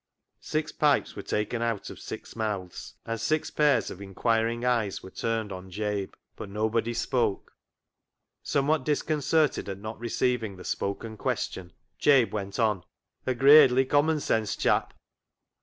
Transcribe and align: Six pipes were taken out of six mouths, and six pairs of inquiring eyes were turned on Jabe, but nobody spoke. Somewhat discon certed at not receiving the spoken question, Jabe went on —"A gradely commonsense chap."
Six 0.39 0.71
pipes 0.71 1.15
were 1.15 1.21
taken 1.21 1.61
out 1.61 1.91
of 1.91 1.99
six 1.99 2.35
mouths, 2.35 2.95
and 3.05 3.21
six 3.21 3.51
pairs 3.51 3.91
of 3.91 4.01
inquiring 4.01 4.65
eyes 4.65 5.03
were 5.03 5.11
turned 5.11 5.51
on 5.51 5.69
Jabe, 5.69 6.09
but 6.35 6.49
nobody 6.49 6.91
spoke. 6.95 7.51
Somewhat 8.41 8.83
discon 8.83 9.17
certed 9.21 9.69
at 9.69 9.77
not 9.77 9.99
receiving 9.99 10.55
the 10.57 10.63
spoken 10.65 11.17
question, 11.17 11.71
Jabe 11.99 12.31
went 12.31 12.57
on 12.59 12.83
—"A 13.27 13.35
gradely 13.35 13.85
commonsense 13.87 14.55
chap." 14.55 14.95